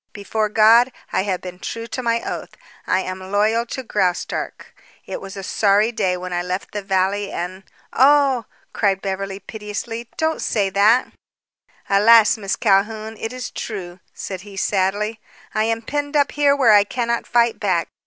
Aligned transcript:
Before 0.13 0.49
God, 0.49 0.91
I 1.13 1.21
have 1.25 1.41
been 1.41 1.59
true 1.59 1.85
to 1.85 2.01
my 2.01 2.23
oath. 2.23 2.57
I 2.87 3.01
am 3.01 3.19
loyal 3.31 3.67
to 3.67 3.83
Graustark. 3.83 4.73
It 5.05 5.21
was 5.21 5.37
a 5.37 5.43
sorry 5.43 5.91
day 5.91 6.17
when 6.17 6.33
I 6.33 6.41
left 6.41 6.71
the 6.71 6.81
valley 6.81 7.31
and" 7.31 7.63
"Oh!" 7.93 8.45
cried 8.73 8.99
Beverly 9.03 9.39
piteously. 9.39 10.09
"Don't 10.17 10.41
say 10.41 10.71
that." 10.71 11.09
"Alas, 11.87 12.35
Miss 12.35 12.55
Calhoun, 12.55 13.15
it 13.17 13.31
is 13.31 13.51
true," 13.51 13.99
said 14.11 14.41
he 14.41 14.57
sadly, 14.57 15.19
"I 15.53 15.65
am 15.65 15.83
penned 15.83 16.17
up 16.17 16.31
here 16.31 16.55
where 16.55 16.73
I 16.73 16.83
cannot 16.83 17.27
fight 17.27 17.59
back. 17.59 17.87